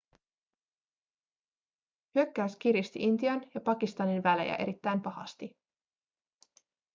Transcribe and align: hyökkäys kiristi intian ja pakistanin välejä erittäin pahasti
hyökkäys 2.15 2.55
kiristi 2.55 2.99
intian 3.03 3.41
ja 3.55 3.61
pakistanin 3.61 4.23
välejä 4.23 4.55
erittäin 4.55 5.01
pahasti 5.01 5.57